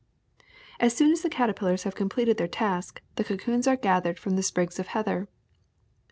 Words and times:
As 0.79 0.95
soon 0.95 1.11
as 1.11 1.21
the 1.21 1.29
caterpillars 1.29 1.83
have 1.83 1.93
completed 1.93 2.37
their 2.37 2.47
task, 2.47 3.03
the 3.17 3.23
cocoons 3.23 3.67
are 3.67 3.75
gathered 3.77 4.17
from 4.17 4.35
the 4.35 4.41
sprigs 4.41 4.79
of 4.79 4.87
heather. 4.87 5.27